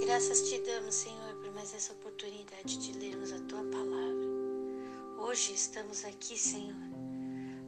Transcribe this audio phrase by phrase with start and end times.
[0.00, 4.28] Graças te damos, Senhor, por mais essa oportunidade de lermos a tua palavra.
[5.18, 6.76] Hoje estamos aqui, Senhor,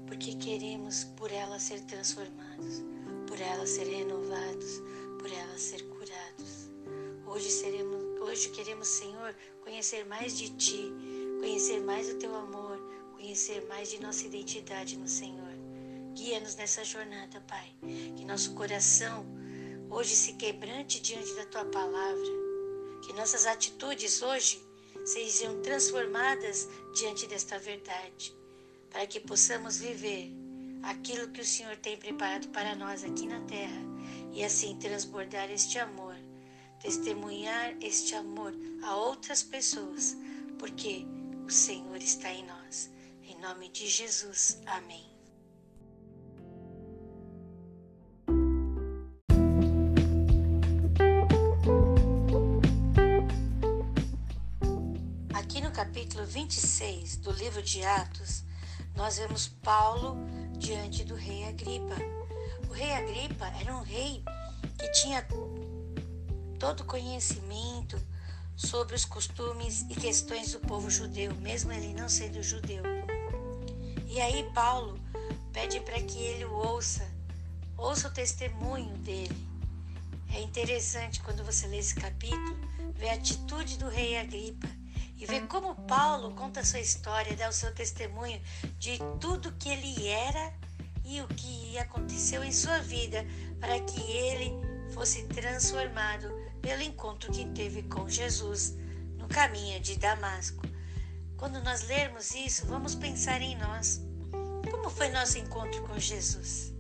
[0.06, 2.82] porque queremos por ela ser transformados,
[3.27, 4.80] por ela ser renovados,
[5.19, 6.71] por ela ser curados.
[7.26, 10.92] Hoje seremos, hoje queremos, Senhor, conhecer mais de ti,
[11.40, 12.78] conhecer mais o teu amor,
[13.17, 15.51] conhecer mais de nossa identidade no Senhor.
[16.15, 17.74] Guia-nos nessa jornada, Pai.
[18.16, 19.40] Que nosso coração
[19.91, 22.41] hoje se quebrante diante da tua palavra.
[23.03, 24.62] Que nossas atitudes hoje
[25.05, 28.34] sejam transformadas diante desta verdade,
[28.91, 30.33] para que possamos viver
[30.83, 33.83] aquilo que o Senhor tem preparado para nós aqui na terra
[34.33, 36.15] e assim transbordar este amor,
[36.81, 40.17] testemunhar este amor a outras pessoas,
[40.59, 41.05] porque
[41.47, 42.91] o Senhor está em nós.
[43.23, 44.61] Em nome de Jesus.
[44.67, 45.09] Amém.
[56.01, 58.43] Capítulo 26 do livro de Atos,
[58.97, 60.17] nós vemos Paulo
[60.57, 61.95] diante do rei Agripa.
[62.70, 64.25] O rei Agripa era um rei
[64.79, 65.23] que tinha
[66.59, 68.01] todo conhecimento
[68.57, 72.83] sobre os costumes e questões do povo judeu, mesmo ele não sendo judeu.
[74.07, 74.98] E aí Paulo
[75.53, 77.07] pede para que ele o ouça,
[77.77, 79.47] ouça o testemunho dele.
[80.35, 82.57] É interessante quando você lê esse capítulo,
[82.95, 84.80] ver a atitude do rei Agripa
[85.21, 88.41] e ver como Paulo conta a sua história, dá o seu testemunho
[88.79, 90.55] de tudo que ele era
[91.05, 93.27] e o que aconteceu em sua vida
[93.61, 94.53] para que ele
[94.95, 96.33] fosse transformado
[96.63, 98.77] pelo encontro que teve com Jesus
[99.19, 100.63] no caminho de Damasco.
[101.37, 104.01] Quando nós lermos isso, vamos pensar em nós.
[104.71, 106.73] Como foi nosso encontro com Jesus?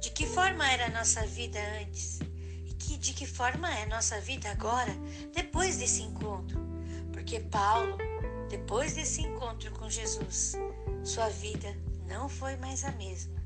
[0.00, 2.20] De que forma era a nossa vida antes?
[2.64, 4.92] E que, de que forma é a nossa vida agora,
[5.34, 6.63] depois desse encontro?
[7.24, 7.96] Porque Paulo,
[8.50, 10.52] depois desse encontro com Jesus,
[11.02, 11.74] sua vida
[12.06, 13.42] não foi mais a mesma.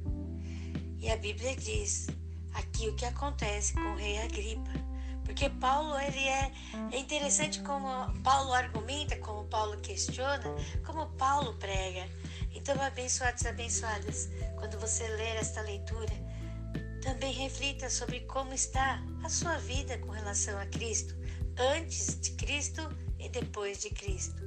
[0.99, 2.09] E a Bíblia diz
[2.55, 4.73] aqui o que acontece com o rei Agripa.
[5.25, 6.53] Porque Paulo, ele é,
[6.91, 7.89] é interessante como
[8.25, 10.43] Paulo argumenta, como Paulo questiona,
[10.85, 12.09] como Paulo prega.
[12.53, 16.13] Então, abençoados abençoadas, quando você ler esta leitura,
[17.01, 21.15] também reflita sobre como está a sua vida com relação a Cristo,
[21.57, 22.83] antes de Cristo
[23.19, 24.43] e depois de Cristo.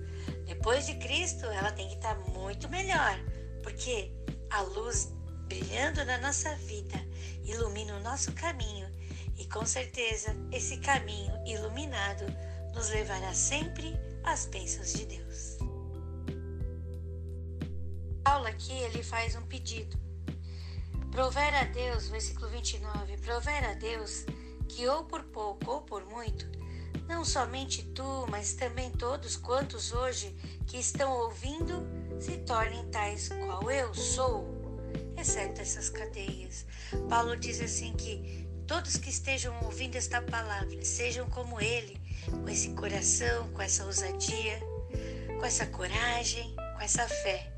[0.45, 3.17] Depois de Cristo, ela tem que estar muito melhor,
[3.63, 4.11] porque
[4.49, 5.11] a luz
[5.47, 6.97] brilhando na nossa vida
[7.43, 8.89] ilumina o nosso caminho
[9.37, 12.23] e com certeza esse caminho iluminado
[12.73, 13.93] nos levará sempre
[14.23, 15.57] às bênçãos de Deus.
[18.23, 19.99] Paulo aqui ele faz um pedido.
[21.11, 24.25] Prover a Deus, versículo 29, prover a Deus
[24.69, 26.60] que ou por pouco ou por muito
[27.11, 30.33] não somente tu, mas também todos quantos hoje
[30.65, 31.85] que estão ouvindo
[32.21, 34.47] se tornem tais qual eu sou,
[35.17, 36.65] exceto essas cadeias.
[37.09, 41.99] Paulo diz assim que todos que estejam ouvindo esta palavra sejam como ele,
[42.31, 44.59] com esse coração, com essa ousadia,
[45.37, 47.51] com essa coragem, com essa fé.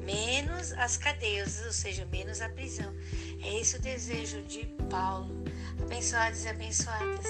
[0.00, 2.94] Menos as cadeias, ou seja, menos a prisão.
[3.42, 5.44] É esse o desejo de Paulo.
[5.82, 7.26] Abençoados e abençoadas.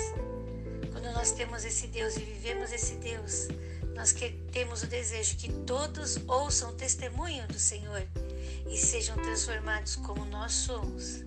[1.06, 3.46] Quando nós temos esse Deus e vivemos esse Deus,
[3.94, 8.04] nós que temos o desejo que todos ouçam o testemunho do Senhor
[8.68, 11.22] e sejam transformados como nós somos.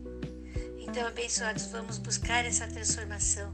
[0.78, 3.54] Então, abençoados, vamos buscar essa transformação.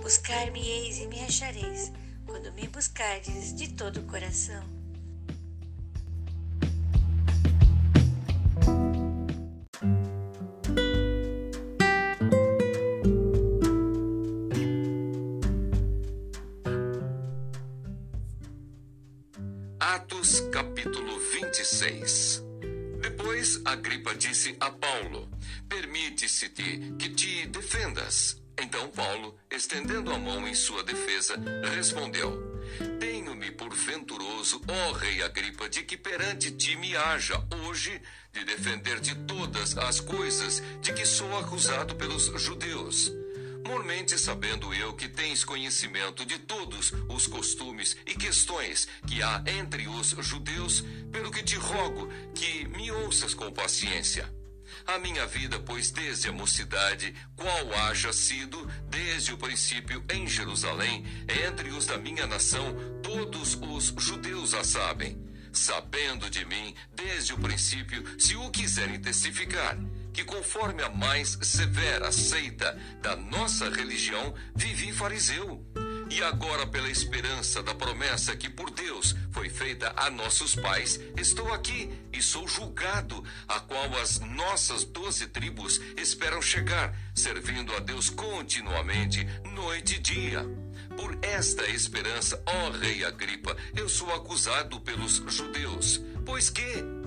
[0.00, 1.92] Buscar-me-eis e me achareis,
[2.24, 4.81] quando me buscardes de todo o coração.
[19.82, 22.40] Atos capítulo 26
[23.00, 25.28] Depois Agripa disse a Paulo:
[25.68, 28.40] Permite-se-te que te defendas.
[28.56, 31.34] Então Paulo, estendendo a mão em sua defesa,
[31.74, 32.62] respondeu:
[33.00, 38.00] Tenho-me por venturoso, ó rei Agripa, de que perante ti me haja hoje
[38.32, 43.10] de defender de todas as coisas de que sou acusado pelos judeus
[43.66, 49.86] Mormente sabendo eu que tens conhecimento de todos os costumes e questões que há entre
[49.88, 54.32] os judeus, pelo que te rogo que me ouças com paciência.
[54.86, 61.04] A minha vida, pois desde a mocidade, qual haja sido desde o princípio em Jerusalém,
[61.46, 67.38] entre os da minha nação, todos os judeus a sabem, sabendo de mim desde o
[67.38, 69.78] princípio, se o quiserem testificar
[70.12, 75.64] que, conforme a mais severa seita da nossa religião, vivi fariseu.
[76.10, 81.50] E agora, pela esperança da promessa que por Deus foi feita a nossos pais, estou
[81.54, 88.10] aqui e sou julgado, a qual as nossas doze tribos esperam chegar, servindo a Deus
[88.10, 90.46] continuamente, noite e dia.
[90.96, 95.98] Por esta esperança, ó Rei Agripa, eu sou acusado pelos judeus.
[96.26, 97.01] Pois que?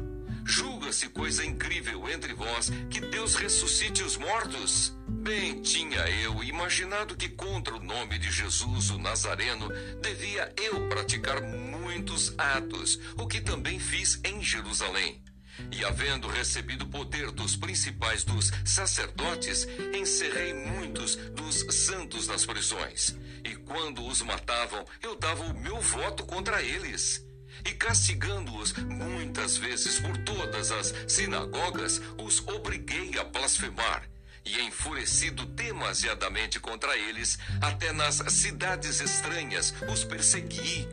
[0.47, 4.95] Julga-se coisa incrível entre vós que Deus ressuscite os mortos?
[5.07, 9.68] Bem tinha eu imaginado que contra o nome de Jesus o Nazareno
[10.03, 15.24] devia eu praticar muitos atos, o que também fiz em Jerusalém.
[15.71, 23.18] E havendo recebido poder dos principais dos sacerdotes, encerrei muitos dos santos nas prisões.
[23.44, 27.25] E quando os matavam, eu dava o meu voto contra eles.
[27.66, 34.08] E castigando-os muitas vezes por todas as sinagogas, os obriguei a blasfemar.
[34.46, 40.88] E enfurecido demasiadamente contra eles, até nas cidades estranhas os persegui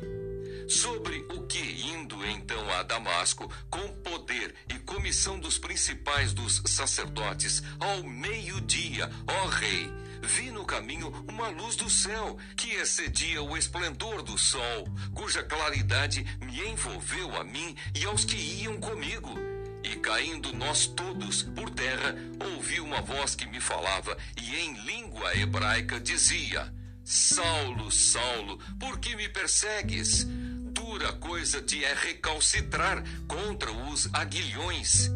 [0.69, 7.63] sobre o que, indo então a Damasco, com poder e comissão dos principais dos sacerdotes,
[7.79, 9.93] ao meio-dia, ó rei,
[10.23, 16.25] vi no caminho uma luz do céu que excedia o esplendor do sol, cuja claridade
[16.41, 19.39] me envolveu a mim e aos que iam comigo.
[19.83, 22.15] E caindo nós todos por terra,
[22.55, 26.73] ouvi uma voz que me falava e em língua hebraica dizia:
[27.05, 30.27] Saulo, Saulo, por que me persegues?
[30.73, 35.11] dura coisa te é recalcitrar contra os aguilhões.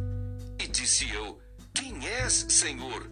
[0.58, 1.40] E disse eu:
[1.74, 3.10] Quem és, Senhor?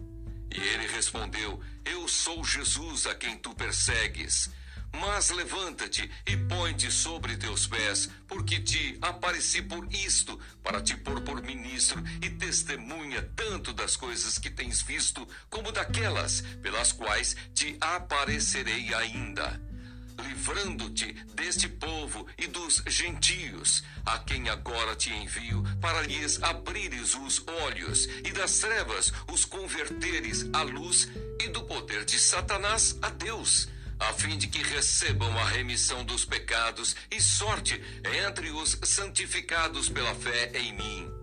[0.51, 4.49] E ele respondeu: Eu sou Jesus a quem tu persegues.
[4.91, 11.21] Mas levanta-te e põe-te sobre teus pés, porque te apareci por isto, para te pôr
[11.21, 17.77] por ministro e testemunha tanto das coisas que tens visto, como daquelas pelas quais te
[17.81, 19.74] aparecerei ainda
[20.23, 27.43] livrando-te deste povo e dos gentios, a quem agora te envio, para lhes abrires os
[27.65, 31.09] olhos e das trevas os converteres à luz
[31.41, 33.67] e do poder de Satanás a Deus,
[33.99, 37.81] a fim de que recebam a remissão dos pecados e sorte
[38.23, 41.14] entre os santificados pela fé em mim.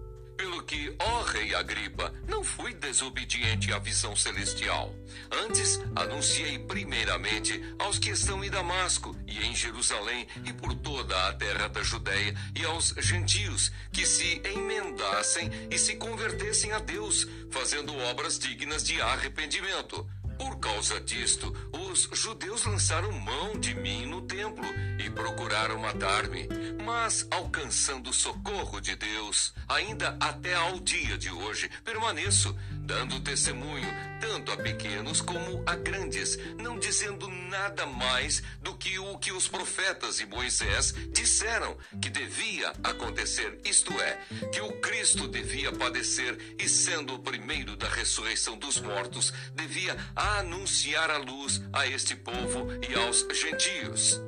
[0.43, 4.93] Pelo que, ó rei Agripa, não fui desobediente à visão celestial.
[5.31, 11.33] Antes, anunciei primeiramente aos que estão em Damasco e em Jerusalém e por toda a
[11.35, 17.97] terra da Judéia e aos gentios que se emendassem e se convertessem a Deus, fazendo
[17.97, 20.05] obras dignas de arrependimento.
[20.43, 24.67] Por causa disto, os judeus lançaram mão de mim no templo
[24.99, 26.49] e procuraram matar-me.
[26.85, 33.89] Mas, alcançando o socorro de Deus, ainda até ao dia de hoje, permaneço, dando testemunho
[34.21, 39.49] tanto a pequenos como a grandes, não dizendo nada mais do que o que os
[39.49, 44.19] profetas e Moisés disseram que devia acontecer, isto é,
[44.53, 51.11] que o Cristo devia padecer e, sendo o primeiro da ressurreição dos mortos, devia anunciar
[51.11, 54.21] a luz a este povo e aos gentios.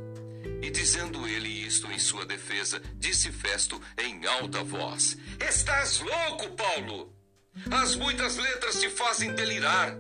[0.61, 7.24] E dizendo ele isto em sua defesa, disse Festo em alta voz: Estás louco, Paulo!
[7.71, 9.97] As muitas letras te fazem delirar.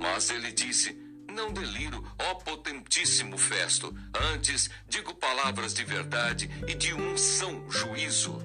[0.00, 0.96] Mas ele disse:
[1.28, 3.94] Não deliro, ó potentíssimo Festo.
[4.32, 8.38] Antes digo palavras de verdade e de um são juízo.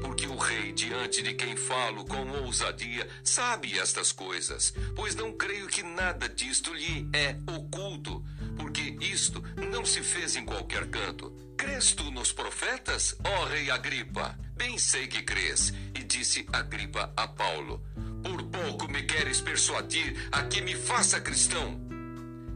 [0.00, 5.66] Porque o rei, diante de quem falo com ousadia, sabe estas coisas, pois não creio
[5.66, 8.24] que nada disto lhe é oculto,
[8.56, 11.30] porque isto não se fez em qualquer canto.
[11.56, 14.38] Crês tu nos profetas, ó rei Agripa?
[14.56, 15.72] Bem sei que crês.
[15.94, 17.82] E disse Agripa a Paulo:
[18.22, 21.80] Por pouco me queres persuadir a que me faça cristão.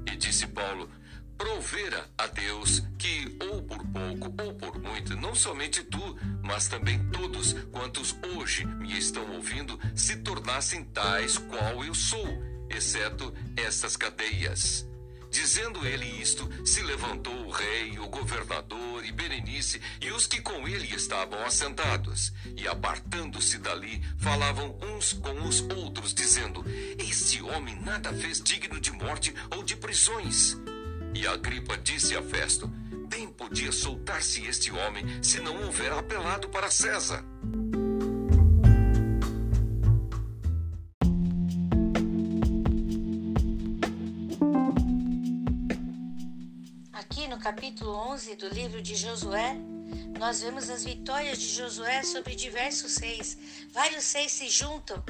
[0.06, 0.90] E disse Paulo:
[1.40, 7.02] Provera a Deus que, ou por pouco ou por muito, não somente tu, mas também
[7.10, 12.26] todos quantos hoje me estão ouvindo, se tornassem tais qual eu sou,
[12.68, 14.89] exceto estas cadeias.
[15.30, 20.66] Dizendo ele isto, se levantou o rei, o governador e Berenice e os que com
[20.66, 22.32] ele estavam assentados.
[22.56, 26.64] E apartando-se dali, falavam uns com os outros, dizendo:
[26.98, 30.56] Este homem nada fez digno de morte ou de prisões.
[31.14, 32.66] E Agripa disse a Festo:
[33.08, 37.24] Bem podia soltar-se este homem se não houver apelado para César.
[47.50, 49.56] Capítulo 11 do livro de Josué,
[50.20, 53.36] nós vemos as vitórias de Josué sobre diversos reis.
[53.72, 55.02] Vários reis se juntam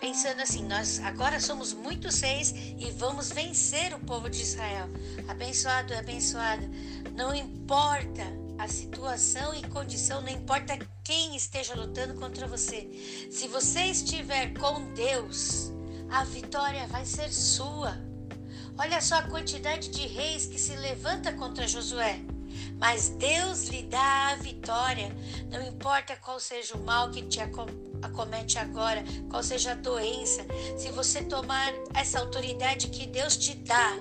[0.00, 4.88] pensando assim: nós agora somos muitos reis e vamos vencer o povo de Israel.
[5.26, 6.62] Abençoado, abençoada.
[7.16, 8.22] Não importa
[8.60, 12.88] a situação e condição, não importa quem esteja lutando contra você.
[13.28, 15.72] Se você estiver com Deus,
[16.08, 18.07] a vitória vai ser sua.
[18.78, 22.20] Olha só a quantidade de reis que se levanta contra Josué.
[22.78, 25.14] Mas Deus lhe dá a vitória.
[25.50, 30.90] Não importa qual seja o mal que te acomete agora, qual seja a doença, se
[30.92, 33.96] você tomar essa autoridade que Deus te dá,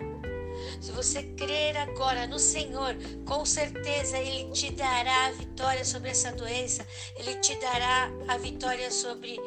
[0.79, 6.31] se você crer agora no Senhor, com certeza Ele te dará a vitória sobre essa
[6.31, 9.37] doença, Ele te dará a vitória sobre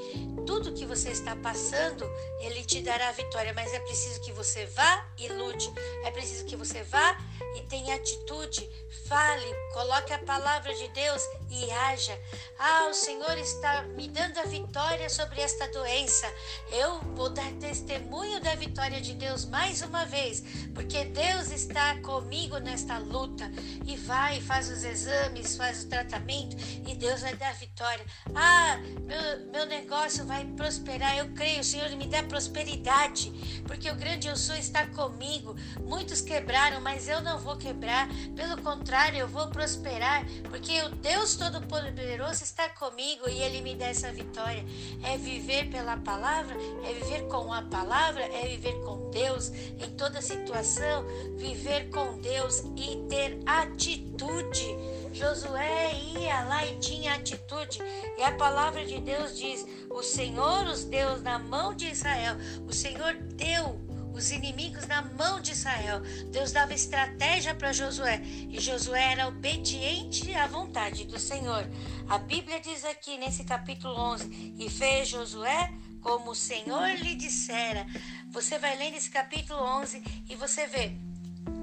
[0.47, 2.05] tudo que você está passando,
[2.41, 3.53] Ele te dará a vitória.
[3.55, 5.71] Mas é preciso que você vá e lute,
[6.05, 7.17] é preciso que você vá
[7.57, 8.69] e tenha atitude,
[9.07, 12.19] fale, coloque a palavra de Deus e haja.
[12.59, 16.27] Ah, o Senhor está me dando a vitória sobre esta doença.
[16.71, 20.43] Eu vou dar testemunho da vitória de Deus mais uma vez,
[20.75, 21.20] porque Deus
[21.53, 23.51] está comigo nesta luta.
[23.87, 28.05] E vai, faz os exames, faz o tratamento e Deus vai dar a vitória.
[28.35, 31.17] Ah, meu, meu negócio vai prosperar.
[31.17, 33.33] Eu creio, o Senhor me dá prosperidade,
[33.67, 35.57] porque o grande eu sou está comigo.
[35.87, 38.09] Muitos quebraram, mas eu não vou quebrar.
[38.37, 43.87] Pelo contrário, eu vou prosperar, porque o Deus Todo-Poderoso está comigo e Ele me dá
[43.87, 44.65] essa vitória.
[45.03, 50.21] É viver pela palavra, é viver com a palavra, é viver com Deus em toda
[50.23, 51.05] situação,
[51.37, 54.67] viver com Deus e ter atitude.
[55.13, 57.81] Josué ia lá e tinha atitude,
[58.17, 62.37] e a palavra de Deus diz: O Senhor os deu na mão de Israel,
[62.67, 63.81] o Senhor deu
[64.13, 66.01] os inimigos na mão de Israel.
[66.31, 71.65] Deus dava estratégia para Josué e Josué era obediente à vontade do Senhor.
[72.09, 77.87] A Bíblia diz aqui nesse capítulo 11: E fez Josué como o Senhor lhe dissera.
[78.31, 80.93] Você vai lendo esse capítulo 11 e você vê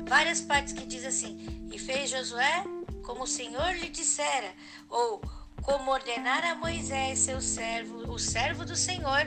[0.08, 2.64] várias partes que diz assim: E fez Josué
[3.04, 4.54] como o Senhor lhe dissera,
[4.90, 5.22] ou
[5.62, 9.26] como ordenara Moisés, seu servo, o servo do Senhor,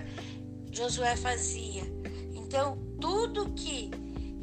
[0.71, 1.83] Josué fazia.
[2.35, 3.91] Então, tudo que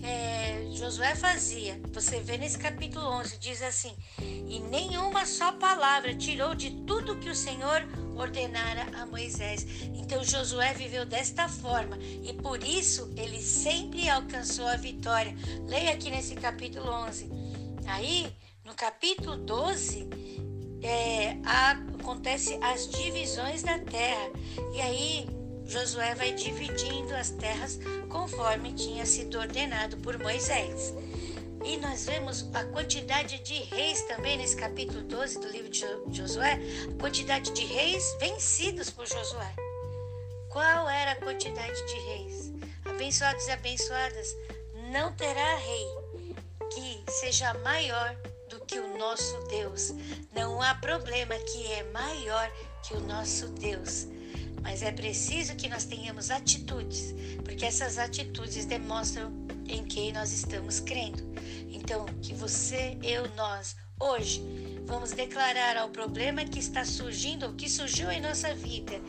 [0.04, 6.56] é, Josué fazia, você vê nesse capítulo 11, diz assim: E nenhuma só palavra tirou
[6.56, 7.86] de tudo que o Senhor
[8.18, 9.66] ordenara a Moisés.
[9.96, 15.36] Então Josué viveu desta forma e por isso ele sempre alcançou a vitória.
[15.68, 17.30] Leia aqui nesse capítulo 11.
[17.88, 20.10] Aí, no capítulo 12,
[20.82, 24.32] é, acontece as divisões da terra.
[24.74, 25.28] E aí
[25.66, 30.94] Josué vai dividindo as terras conforme tinha sido ordenado por Moisés.
[31.64, 36.60] E nós vemos a quantidade de reis também nesse capítulo 12 do livro de Josué,
[36.90, 39.54] a quantidade de reis vencidos por Josué.
[40.50, 42.52] Qual era a quantidade de reis?
[42.86, 44.36] Abençoados e abençoadas,
[44.92, 45.88] não terá rei
[46.74, 48.16] que seja maior
[48.50, 49.94] do que o nosso Deus.
[50.34, 52.50] Não há problema que é maior
[52.84, 54.08] que o nosso Deus.
[54.62, 60.80] Mas é preciso que nós tenhamos atitudes, porque essas atitudes demonstram em quem nós estamos
[60.80, 61.24] crendo.
[61.70, 64.44] Então, que você, eu, nós, hoje,
[64.86, 69.02] vamos declarar ao problema que está surgindo, ou que surgiu em nossa vida.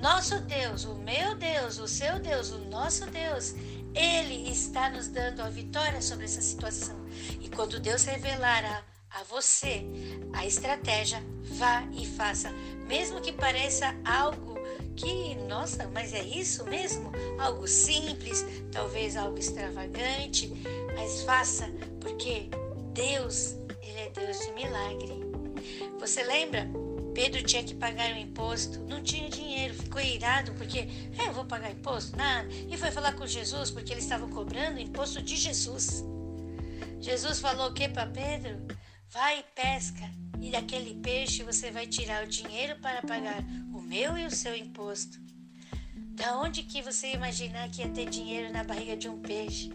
[0.00, 3.54] Nosso Deus, o meu Deus, o seu Deus, o nosso Deus,
[3.94, 6.96] Ele está nos dando a vitória sobre essa situação.
[7.40, 9.84] E quando Deus revelar a, a você
[10.32, 12.50] a estratégia, vá e faça,
[12.88, 14.51] mesmo que pareça algo
[14.94, 17.10] que, nossa, mas é isso mesmo?
[17.38, 20.52] Algo simples, talvez algo extravagante,
[20.94, 21.68] mas faça,
[22.00, 22.48] porque
[22.92, 25.12] Deus, Ele é Deus de milagre.
[25.98, 26.68] Você lembra?
[27.14, 30.78] Pedro tinha que pagar o imposto, não tinha dinheiro, ficou irado porque,
[31.18, 32.16] é, eu vou pagar imposto?
[32.16, 32.48] Nada.
[32.50, 36.02] E foi falar com Jesus porque eles estavam cobrando o imposto de Jesus.
[37.00, 38.56] Jesus falou o que para Pedro?
[39.10, 43.44] Vai e pesca, e daquele peixe você vai tirar o dinheiro para pagar
[43.92, 45.20] meu e o seu imposto.
[46.14, 49.70] Da onde que você ia imaginar que ia ter dinheiro na barriga de um peixe?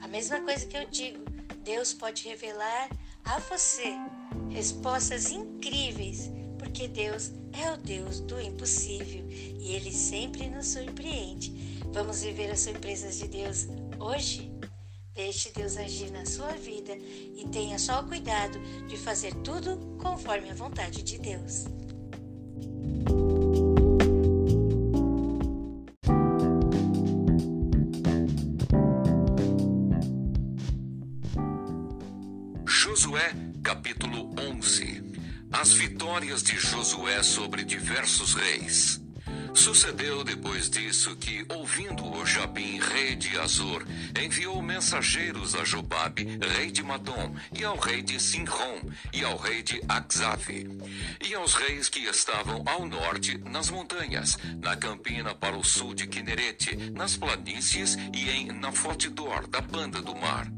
[0.00, 1.22] A mesma coisa que eu digo,
[1.62, 2.88] Deus pode revelar
[3.22, 3.92] a você
[4.48, 11.52] respostas incríveis, porque Deus é o Deus do impossível e Ele sempre nos surpreende.
[11.92, 13.66] Vamos viver as surpresas de Deus
[13.98, 14.50] hoje?
[15.12, 20.48] Deixe Deus agir na sua vida e tenha só o cuidado de fazer tudo conforme
[20.48, 21.66] a vontade de Deus.
[37.30, 39.00] Sobre diversos reis.
[39.54, 43.86] Sucedeu depois disso que, ouvindo-o Jabim, rei de Azor,
[44.20, 48.80] enviou mensageiros a Jobabe, rei de Madom, e ao rei de Sinrom,
[49.12, 50.50] e ao rei de Akzaf,
[51.24, 56.08] e aos reis que estavam ao norte, nas montanhas, na campina para o sul de
[56.08, 60.50] Quinerete, nas planícies e em Nafotidor, da banda do mar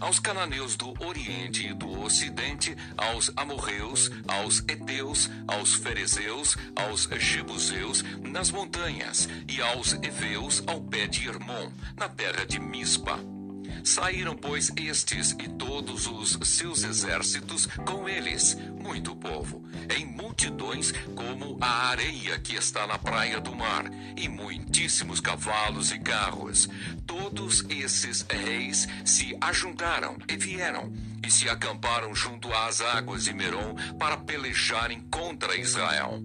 [0.00, 8.04] aos cananeus do Oriente e do Ocidente, aos amorreus, aos eteus, aos ferezeus, aos jebuseus,
[8.22, 13.33] nas montanhas, e aos eveus ao pé de Hermon, na terra de Mispa.
[13.82, 19.64] Saíram, pois, estes e todos os seus exércitos com eles, muito povo,
[19.96, 23.84] em multidões como a areia que está na praia do mar,
[24.16, 26.68] e muitíssimos cavalos e carros.
[27.06, 30.92] Todos esses reis se ajuntaram e vieram,
[31.26, 36.22] e se acamparam junto às águas de Merom para pelejarem contra Israel.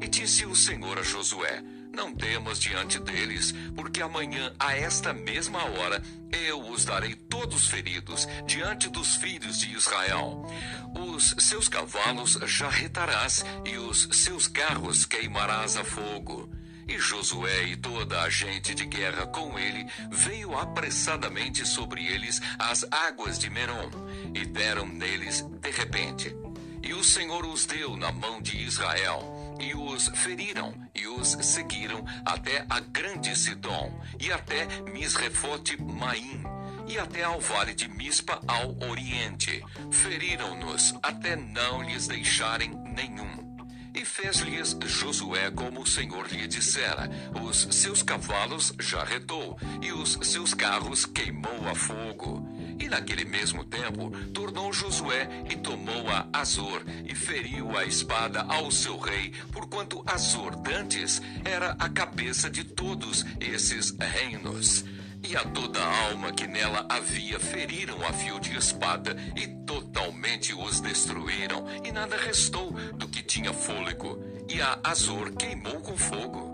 [0.00, 5.64] E disse o Senhor a Josué: não temas diante deles, porque amanhã, a esta mesma
[5.64, 10.44] hora, eu os darei todos feridos diante dos filhos de Israel.
[10.94, 16.50] Os seus cavalos jarretarás e os seus carros queimarás a fogo.
[16.88, 22.84] E Josué e toda a gente de guerra com ele veio apressadamente sobre eles as
[22.90, 23.90] águas de Merom,
[24.34, 26.34] e deram neles de repente.
[26.82, 32.04] E o Senhor os deu na mão de Israel e os feriram e os seguiram
[32.24, 36.42] até a grande Sidom e até Misrefote Maim
[36.86, 39.62] e até ao vale de Mispa ao oriente.
[39.90, 43.52] Feriram-nos até não lhes deixarem nenhum.
[43.94, 47.10] E fez-lhes Josué como o Senhor lhe dissera.
[47.42, 52.51] Os seus cavalos jarretou, e os seus carros queimou a fogo.
[52.82, 58.72] E naquele mesmo tempo tornou Josué e tomou a Azor e feriu a espada ao
[58.72, 64.84] seu rei, porquanto Azor dantes era a cabeça de todos esses reinos.
[65.22, 70.80] E a toda alma que nela havia feriram a fio de espada e totalmente os
[70.80, 74.18] destruíram, e nada restou do que tinha fôlego.
[74.48, 76.51] E a Azor queimou com fogo.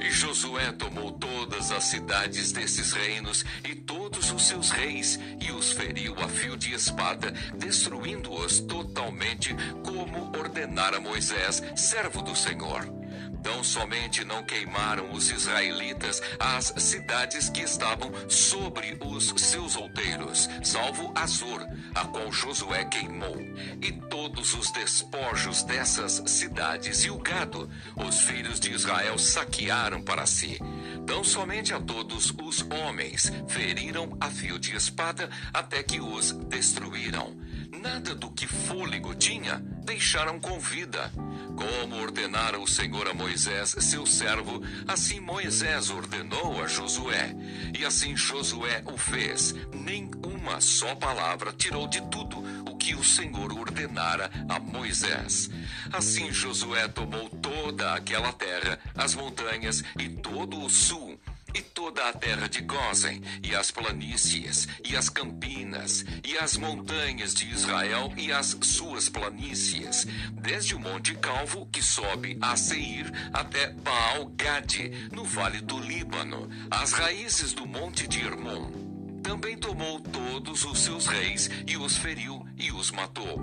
[0.00, 5.72] E Josué tomou todas as cidades desses reinos e todos os seus reis e os
[5.72, 12.98] feriu a fio de espada, destruindo-os totalmente, como ordenara Moisés, servo do Senhor.
[13.42, 21.10] Tão somente não queimaram os israelitas as cidades que estavam sobre os seus outeiros, salvo
[21.14, 23.40] Azor, a qual Josué queimou,
[23.80, 30.26] e todos os despojos dessas cidades e o gado, os filhos de Israel saquearam para
[30.26, 30.58] si.
[31.06, 37.34] Tão somente a todos os homens feriram a fio de espada até que os destruíram.
[37.70, 41.12] Nada do que fôlego tinha deixaram com vida.
[41.56, 47.34] Como ordenara o Senhor a Moisés, seu servo, assim Moisés ordenou a Josué.
[47.78, 49.54] E assim Josué o fez.
[49.72, 52.38] Nem uma só palavra tirou de tudo
[52.70, 55.50] o que o Senhor ordenara a Moisés.
[55.92, 61.18] Assim Josué tomou toda aquela terra, as montanhas e todo o sul
[61.54, 67.34] e toda a terra de Gozen, e as planícies, e as campinas, e as montanhas
[67.34, 73.70] de Israel e as suas planícies, desde o Monte Calvo, que sobe a Seir, até
[73.70, 78.87] Baal-Gade, no vale do Líbano, as raízes do Monte de Hermon.
[79.22, 83.38] Também tomou todos os seus reis e os feriu e os matou.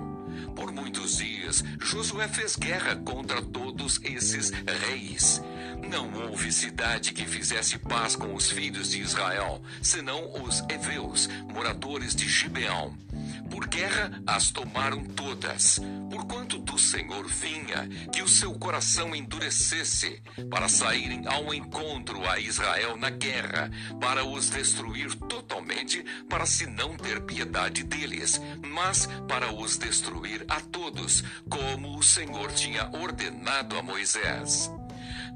[0.54, 5.42] Por muitos dias, Josué fez guerra contra todos esses reis.
[5.88, 12.14] Não houve cidade que fizesse paz com os filhos de Israel, senão os heveus, moradores
[12.14, 13.05] de Gibeão.
[13.50, 15.78] Por guerra as tomaram todas,
[16.10, 22.96] porquanto do Senhor vinha que o seu coração endurecesse, para saírem ao encontro a Israel
[22.96, 29.76] na guerra, para os destruir totalmente, para se não ter piedade deles, mas para os
[29.78, 34.70] destruir a todos, como o Senhor tinha ordenado a Moisés.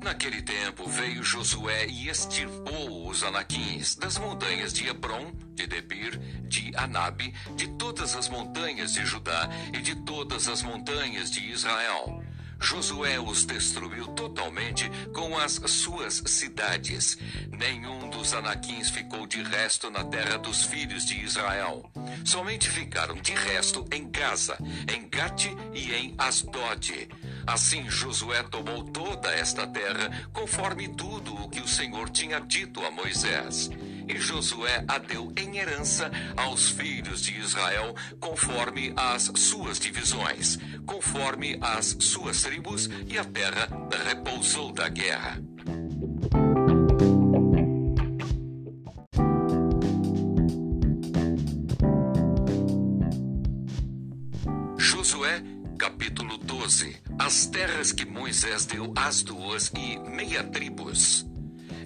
[0.02, 6.72] Naquele tempo veio Josué e extirpou os anaquins das montanhas de Hebron, de Debir, de
[6.74, 12.24] Anabe, de todas as montanhas de Judá e de todas as montanhas de Israel.
[12.60, 17.16] Josué os destruiu totalmente com as suas cidades.
[17.50, 21.90] Nenhum dos anaquins ficou de resto na terra dos filhos de Israel.
[22.24, 24.58] Somente ficaram de resto em Gaza,
[24.94, 27.08] em Gate e em Asdod.
[27.46, 32.90] Assim Josué tomou toda esta terra, conforme tudo o que o Senhor tinha dito a
[32.90, 33.70] Moisés.
[34.09, 41.59] E Josué a deu em herança aos filhos de Israel, conforme as suas divisões, conforme
[41.61, 43.68] as suas tribos, e a terra
[44.05, 45.40] repousou da guerra.
[57.80, 61.29] Que Moisés deu às duas e meia tribos.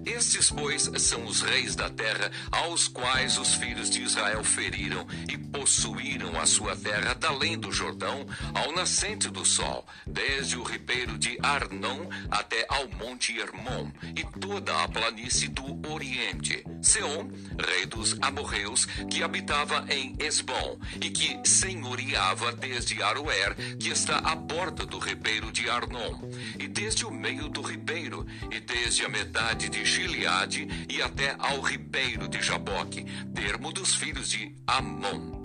[0.07, 5.37] Estes, pois, são os reis da terra, aos quais os filhos de Israel feriram e
[5.37, 11.39] possuíram a sua terra além do Jordão, ao nascente do sol, desde o ribeiro de
[11.43, 16.63] Arnon até ao monte Hermon, e toda a planície do oriente.
[16.83, 24.19] Seom, rei dos amorreus, que habitava em Esbom, e que senhoreava desde Aroer, que está
[24.19, 29.09] à borda do ribeiro de Arnon, e desde o meio do ribeiro, e desde a
[29.09, 35.41] metade de Gileade e até ao ribeiro de Jaboque, termo dos filhos de Amon.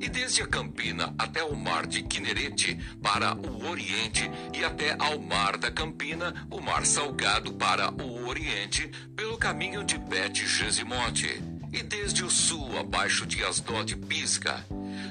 [0.00, 5.20] E desde a Campina até o mar de Quinerete, para o oriente, e até ao
[5.20, 11.40] mar da Campina, o mar salgado para o oriente, pelo caminho de Bet-Gesimote,
[11.72, 14.66] e desde o sul abaixo de Asdod Pisca,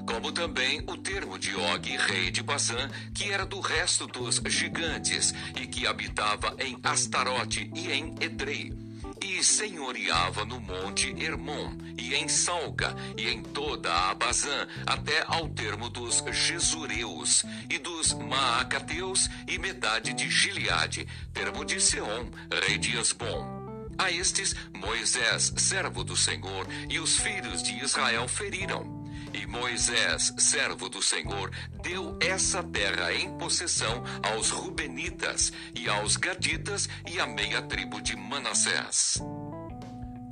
[0.06, 5.34] como também o termo de Og, rei de Bazã, que era do resto dos gigantes,
[5.60, 8.74] e que habitava em Astarote e em Edrei,
[9.22, 15.48] e senhoreava no monte Hermon, e em Salca, e em toda a Bazã, até ao
[15.50, 22.30] termo dos Jesureus, e dos Maacateus, e metade de Gileade, termo de Seom,
[22.66, 23.62] rei de Esbom.
[23.98, 29.01] A estes Moisés, servo do Senhor, e os filhos de Israel feriram.
[29.34, 36.90] E Moisés, servo do Senhor, deu essa terra em possessão aos Rubenitas e aos Gaditas
[37.10, 39.20] e à meia tribo de Manassés.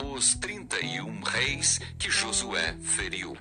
[0.04, 3.38] Os trinta e um reis que Josué feriu.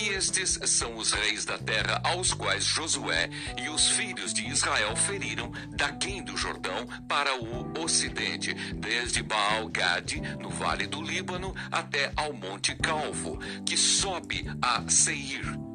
[0.00, 4.96] E estes são os reis da terra aos quais Josué e os filhos de Israel
[4.96, 12.32] feriram daquém do Jordão para o ocidente, desde Baal-Gade, no vale do Líbano, até ao
[12.32, 15.69] monte Calvo, que sobe a Seir.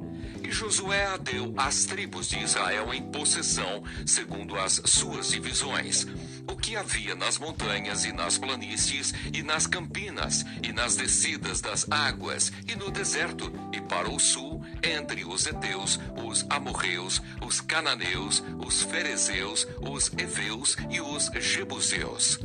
[0.45, 6.05] E Josué a deu às tribos de Israel em possessão, segundo as suas divisões
[6.47, 11.89] o que havia nas montanhas e nas planícies e nas campinas e nas descidas das
[11.89, 18.43] águas e no deserto e para o sul entre os heteus, os amorreus, os cananeus,
[18.65, 22.39] os ferezeus, os heveus e os jebuseus.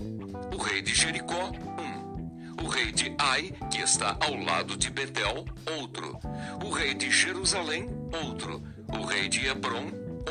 [0.52, 1.89] O rei de Jericó, um.
[2.62, 5.44] O rei de Ai, que está ao lado de Betel,
[5.78, 6.18] outro.
[6.64, 7.88] O rei de Jerusalém,
[8.24, 8.62] outro.
[8.88, 9.90] O rei de Hebron,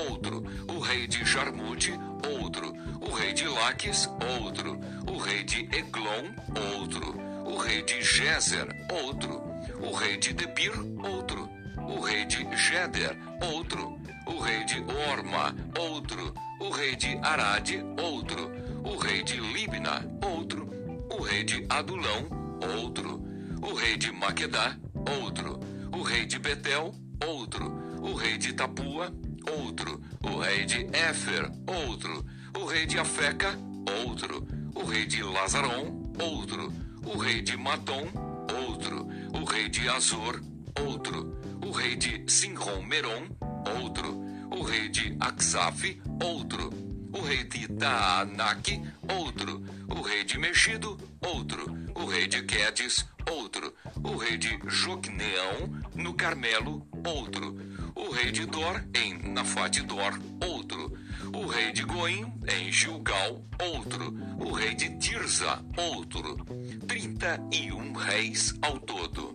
[0.10, 0.44] outro.
[0.68, 1.92] O rei de Jarmute,
[2.28, 6.26] outro o rei de Laques, outro, o rei de Eglon,
[6.74, 7.15] outro,
[7.46, 9.42] o rei de Gezer, outro,
[9.82, 16.34] o rei de Debir, outro, o rei de Geder, outro, o rei de Orma, outro,
[16.60, 18.52] o rei de Arade, outro,
[18.84, 20.29] o rei de Libna, outro,
[21.20, 22.30] o rei de Adulão,
[22.78, 23.22] outro,
[23.62, 24.78] o rei de Maquedá,
[25.22, 25.60] outro,
[25.92, 26.96] o rei de Betel,
[27.28, 27.70] outro,
[28.02, 29.14] o rei de Tapua,
[29.52, 32.26] outro, o rei de Éfer, outro,
[32.58, 33.54] o rei de Afeca,
[34.02, 36.72] outro, o rei de Lazaron, outro,
[37.06, 38.08] o rei de Matom,
[38.66, 40.42] outro, o rei de Azor,
[40.80, 43.28] outro, o rei de Sinron Meron,
[43.78, 44.18] outro,
[44.58, 46.70] o rei de Aksaf, outro,
[47.12, 48.82] o rei de Taanac,
[49.14, 55.70] outro, o rei de Mexido, outro, o rei de Quedes, outro, o rei de Jocneão,
[55.96, 57.56] no Carmelo, outro,
[57.96, 60.98] o rei de Dor, em Nafate Dor, outro,
[61.34, 66.38] o rei de Goim, em Gilgal, outro, o rei de Tirza, outro.
[66.88, 69.34] Trinta e um reis ao todo.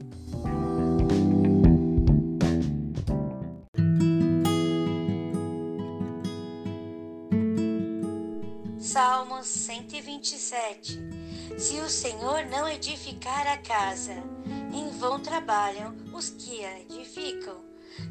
[8.79, 11.14] Salmos 127
[11.59, 14.15] Se o Senhor não edificar a casa,
[14.73, 17.63] em vão trabalham os que a edificam.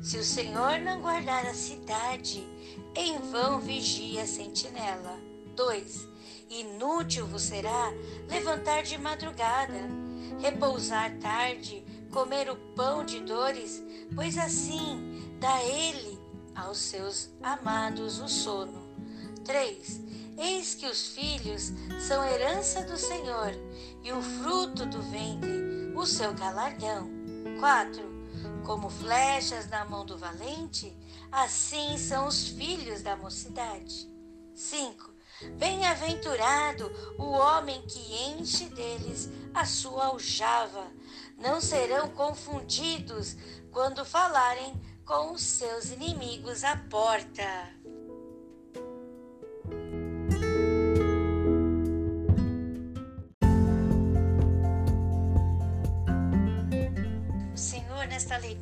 [0.02, 2.48] Se o Senhor não guardar a cidade,
[2.96, 5.20] em vão vigia a sentinela.
[5.56, 6.08] 2.
[6.50, 7.92] Inútil vos será
[8.30, 9.90] levantar de madrugada,
[10.40, 13.84] repousar tarde, comer o pão de dores,
[14.16, 16.20] pois assim dá ele
[16.56, 18.84] aos seus amados o sono.
[19.44, 20.02] 3.
[20.38, 23.52] Eis que os filhos são herança do Senhor,
[24.04, 27.10] e o fruto do ventre, o seu galardão.
[27.60, 28.02] 4.
[28.66, 30.96] Como flechas na mão do valente,
[31.32, 34.10] assim são os filhos da mocidade.
[34.56, 35.14] 5.
[35.58, 40.88] Bem-aventurado o homem que enche deles a sua aljava.
[41.38, 43.36] Não serão confundidos
[43.72, 47.44] quando falarem com os seus inimigos à porta.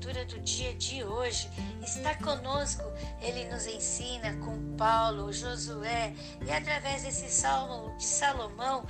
[0.02, 1.48] Leitura do dia de hoje
[1.84, 2.82] está conosco.
[3.22, 8.84] Ele nos ensina com Paulo, Josué e através desse salmo de Salomão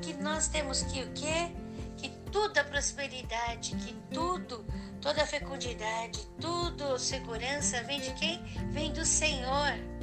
[0.00, 1.50] que nós temos que o quê?
[1.96, 4.64] Que toda prosperidade, que tudo,
[5.00, 8.40] toda fecundidade, tudo segurança vem de quem?
[8.70, 9.93] Vem do Senhor.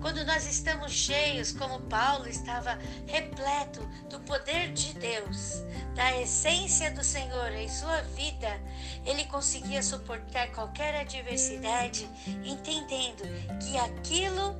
[0.00, 5.62] Quando nós estamos cheios, como Paulo estava repleto do poder de Deus,
[5.94, 8.60] da essência do Senhor em sua vida,
[9.04, 12.08] ele conseguia suportar qualquer adversidade,
[12.44, 13.24] entendendo
[13.60, 14.56] que aquilo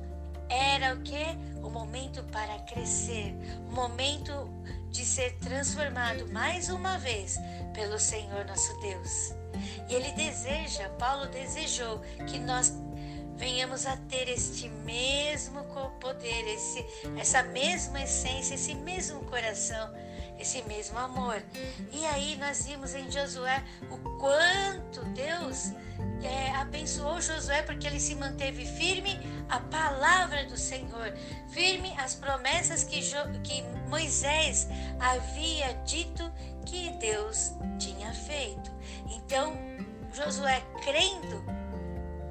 [0.49, 1.25] era o que?
[1.63, 3.35] O momento para crescer,
[3.69, 4.49] o momento
[4.89, 7.37] de ser transformado mais uma vez
[7.73, 9.33] pelo Senhor nosso Deus.
[9.87, 12.73] E ele deseja, Paulo desejou que nós
[13.39, 15.63] venhamos a ter este mesmo
[15.99, 16.85] poder, esse,
[17.17, 19.91] essa mesma essência, esse mesmo coração,
[20.37, 21.41] esse mesmo amor.
[21.91, 25.71] E aí nós vimos em Josué o quanto Deus
[26.21, 31.13] é, abençoou Josué porque ele se manteve firme à palavra do Senhor,
[31.49, 34.67] firme às promessas que, jo, que Moisés
[34.99, 36.29] havia dito
[36.65, 38.69] que Deus tinha feito.
[39.09, 39.57] Então,
[40.11, 41.58] Josué crendo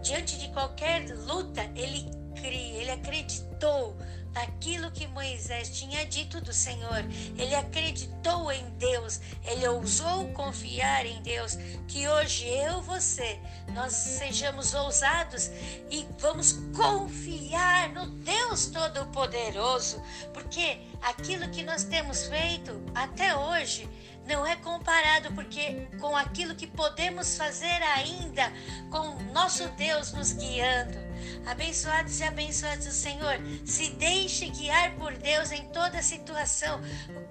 [0.02, 3.96] diante de qualquer luta, ele cria, ele acreditou
[4.32, 7.04] naquilo que Moisés tinha dito do Senhor.
[7.36, 11.56] Ele acreditou em Deus, ele ousou confiar em Deus.
[11.88, 13.40] Que hoje eu, você,
[13.74, 15.50] nós sejamos ousados
[15.90, 23.88] e vamos confiar no Deus Todo-Poderoso, porque aquilo que nós temos feito até hoje
[24.28, 28.52] não é comparado porque com aquilo que podemos fazer ainda
[28.90, 30.98] com nosso Deus nos guiando.
[31.46, 36.80] Abençoados e abençoados do Senhor, se deixe guiar por Deus em toda situação.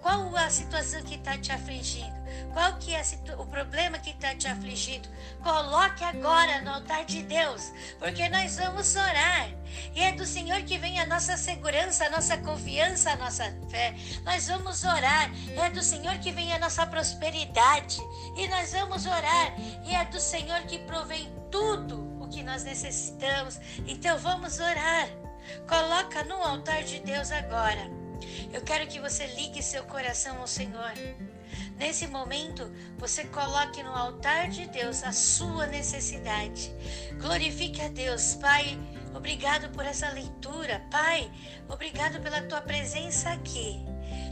[0.02, 2.18] Qual a situação que está te afligindo?
[2.54, 3.02] Qual que é
[3.38, 5.08] o problema que está te afligindo?
[5.44, 9.50] Coloque agora no altar de Deus, porque nós vamos orar.
[9.94, 13.94] E é do Senhor que vem a nossa segurança, a nossa confiança, a nossa fé.
[14.24, 15.32] Nós vamos orar.
[15.56, 18.00] É do Senhor que vem a nossa prosperidade.
[18.36, 19.54] E nós vamos orar.
[19.86, 23.60] E é do Senhor que provém tudo o que nós necessitamos.
[23.86, 25.10] Então vamos orar.
[25.68, 27.90] Coloca no altar de Deus agora.
[28.52, 30.94] Eu quero que você ligue seu coração ao Senhor.
[31.78, 36.72] Nesse momento, você coloque no altar de Deus a sua necessidade.
[37.22, 38.78] Glorifique a Deus, Pai.
[39.14, 41.32] Obrigado por essa leitura, Pai.
[41.70, 43.80] Obrigado pela tua presença aqui.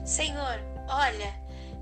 [0.06, 1.34] Senhor, olha,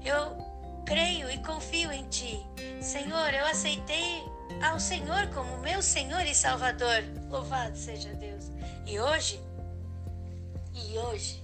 [0.04, 0.38] eu
[0.86, 2.40] creio e confio em ti.
[2.82, 4.24] Senhor, eu aceitei
[4.62, 7.04] ao Senhor como meu Senhor e Salvador.
[7.30, 8.52] Louvado seja Deus.
[8.86, 9.42] E hoje,
[10.74, 11.44] e hoje,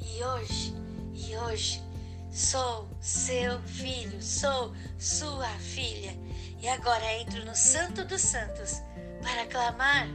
[0.00, 0.74] e hoje,
[1.14, 1.83] e hoje,
[2.34, 6.12] sou seu filho, sou sua filha.
[6.60, 8.82] E agora entro no Santo dos Santos
[9.22, 10.08] para clamar,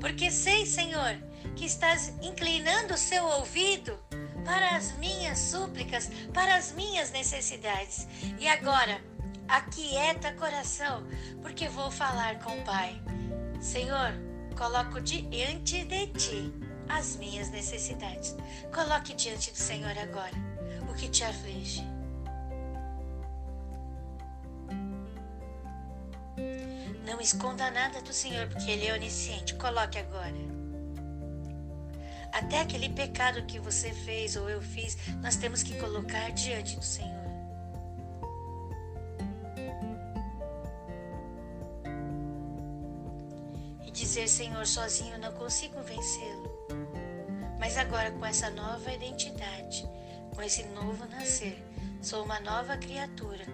[0.00, 1.16] porque sei, Senhor,
[1.54, 3.98] que estás inclinando o seu ouvido
[4.46, 8.08] para as minhas súplicas, para as minhas necessidades.
[8.38, 9.02] E agora,
[9.46, 11.06] aquieta coração,
[11.42, 12.98] porque vou falar com o Pai.
[13.60, 14.14] Senhor,
[14.56, 16.54] coloco diante de ti
[16.88, 18.34] as minhas necessidades.
[18.72, 20.57] Coloque diante do Senhor agora
[20.98, 21.82] que te aflige.
[27.06, 29.54] Não esconda nada do Senhor, porque Ele é onisciente.
[29.54, 30.34] Coloque agora.
[32.32, 36.84] Até aquele pecado que você fez ou eu fiz, nós temos que colocar diante do
[36.84, 37.18] Senhor.
[44.08, 46.66] dizer, Senhor, sozinho não consigo vencê-lo.
[47.58, 49.88] Mas agora, com essa nova identidade,
[50.38, 51.60] com esse novo nascer,
[52.00, 53.44] sou uma nova criatura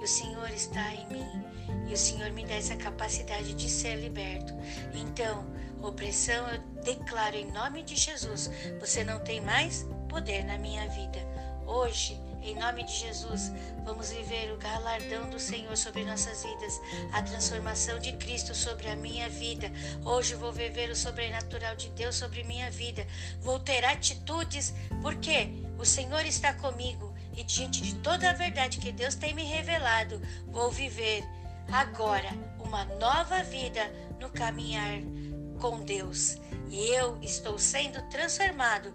[0.00, 1.44] e o Senhor está em mim
[1.88, 4.52] e o Senhor me dá essa capacidade de ser liberto.
[4.92, 5.46] Então,
[5.80, 8.50] opressão, eu declaro em nome de Jesus:
[8.80, 11.20] você não tem mais poder na minha vida.
[11.64, 13.52] Hoje, em nome de Jesus,
[13.84, 16.80] vamos viver o galardão do Senhor sobre nossas vidas,
[17.12, 19.70] a transformação de Cristo sobre a minha vida.
[20.04, 23.06] Hoje vou viver o sobrenatural de Deus sobre minha vida.
[23.40, 28.92] Vou ter atitudes, porque o Senhor está comigo e diante de toda a verdade que
[28.92, 31.24] Deus tem me revelado, vou viver
[31.72, 35.00] agora uma nova vida no caminhar
[35.60, 36.36] com Deus.
[36.70, 38.92] E eu estou sendo transformado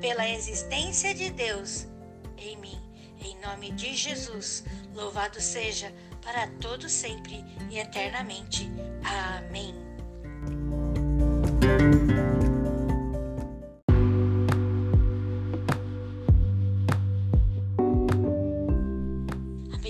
[0.00, 1.88] pela existência de Deus
[2.38, 2.80] em mim.
[3.20, 4.62] Em nome de Jesus,
[4.94, 8.70] louvado seja para todo sempre e eternamente.
[9.02, 9.74] Amém.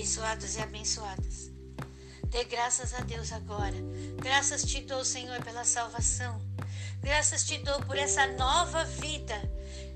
[0.02, 1.50] Abençoados e abençoadas.
[2.26, 3.76] Dê graças a Deus agora.
[4.16, 6.42] Graças te dou, Senhor, pela salvação.
[7.00, 9.40] Graças te dou por essa nova vida.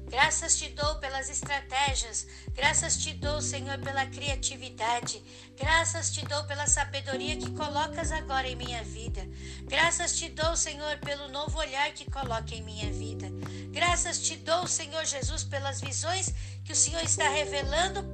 [0.08, 2.24] Graças te dou pelas estratégias.
[2.54, 5.20] Graças te dou, Senhor, pela criatividade.
[5.58, 9.26] Graças te dou pela sabedoria que colocas agora em minha vida.
[9.64, 13.26] Graças te dou, Senhor, pelo novo olhar que coloca em minha vida.
[13.72, 16.32] Graças te dou, Senhor Jesus, pelas visões
[16.64, 18.04] que o Senhor está revelando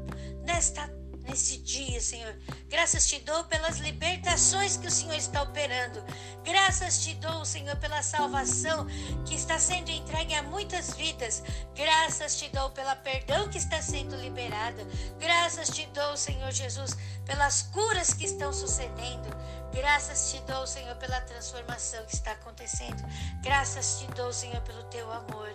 [0.46, 2.34] nesta nesse dia, Senhor.
[2.68, 6.02] Graças te dou pelas libertações que o Senhor está operando.
[6.44, 8.86] Graças te dou, Senhor, pela salvação
[9.26, 11.42] que está sendo entregue a muitas vidas.
[11.74, 14.86] Graças te dou pela perdão que está sendo liberada.
[15.18, 19.28] Graças te dou, Senhor Jesus, pelas curas que estão sucedendo.
[19.72, 23.02] Graças te dou, Senhor, pela transformação que está acontecendo.
[23.42, 25.48] Graças te dou, Senhor, pelo teu amor.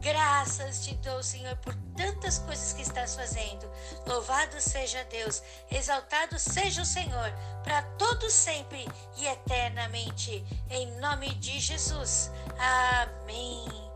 [0.00, 3.70] Graças te dou, Senhor, por tantas coisas que estás fazendo.
[4.06, 10.44] Louvado seja Deus, exaltado seja o Senhor, para todos sempre e eternamente.
[10.68, 12.30] Em nome de Jesus.
[12.58, 13.90] Amém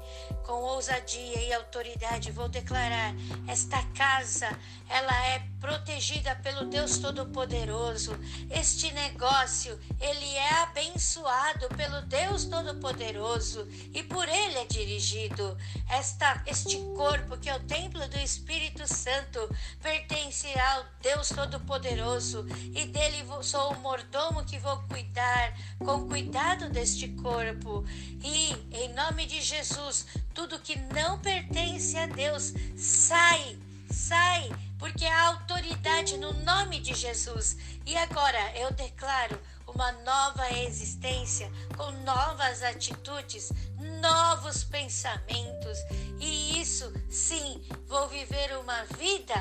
[0.45, 3.15] com ousadia e autoridade vou declarar:
[3.49, 4.49] esta casa,
[4.89, 8.19] ela é protegida pelo Deus Todo-Poderoso.
[8.51, 15.57] Este negócio, ele é abençoado pelo Deus Todo-Poderoso e por ele é dirigido.
[15.89, 19.41] Esta este corpo que é o templo do Espírito Santo
[19.83, 27.09] pertence ao Deus Todo-Poderoso e dele sou o mordomo que vou cuidar com cuidado deste
[27.09, 27.85] corpo.
[28.23, 33.59] E em nome de Jesus, tudo que não pertence a Deus sai,
[33.91, 37.57] sai, porque há autoridade no nome de Jesus.
[37.87, 43.53] E agora eu declaro uma nova existência com novas atitudes,
[44.01, 45.79] novos pensamentos.
[46.21, 49.35] E isso, sim, vou viver uma vida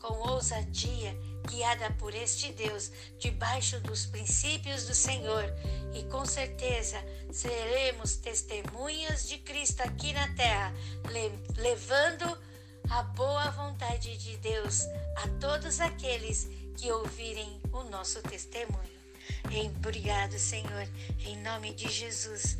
[0.00, 1.16] com ousadia
[1.48, 5.44] guiada por este Deus, debaixo dos princípios do Senhor,
[5.94, 10.72] e com certeza seremos testemunhas de Cristo aqui na terra,
[11.56, 12.38] levando
[12.90, 18.98] a boa vontade de Deus a todos aqueles que ouvirem o nosso testemunho.
[19.76, 20.88] Obrigado, Senhor,
[21.24, 22.56] em nome de Jesus.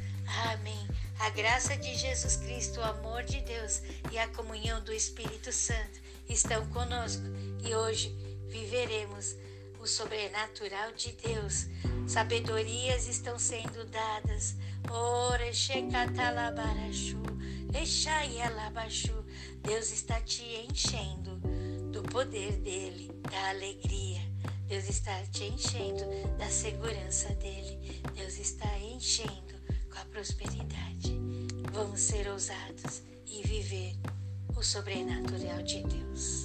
[0.53, 0.87] Amém.
[1.21, 6.01] A graça de Jesus Cristo, o amor de Deus e a comunhão do Espírito Santo
[6.29, 7.23] estão conosco
[7.65, 8.09] e hoje
[8.49, 9.35] viveremos
[9.81, 11.67] o sobrenatural de Deus.
[12.07, 14.57] Sabedorias estão sendo dadas.
[14.91, 15.53] Ore
[19.69, 21.37] Deus está te enchendo
[21.93, 24.19] do poder dele, da alegria.
[24.67, 26.07] Deus está te enchendo
[26.39, 28.01] da segurança dele.
[28.15, 29.55] Deus está enchendo
[29.93, 31.21] com a prosperidade.
[31.71, 33.95] Vamos ser ousados e viver
[34.57, 36.45] o sobrenatural de Deus.